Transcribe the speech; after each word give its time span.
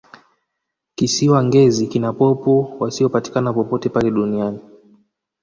kisiwa 0.95 1.39
ngezi 1.47 1.83
kina 1.91 2.09
popo 2.17 2.53
wasiyopatikana 2.81 3.49
popote 3.57 3.87
pale 3.95 4.09
duniani 4.17 4.59